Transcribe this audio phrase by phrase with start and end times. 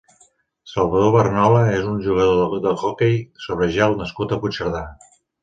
[0.69, 3.15] Salvador Barnola és un jugador d'hoquei
[3.45, 4.85] sobre gel nascut a Puigcerdà.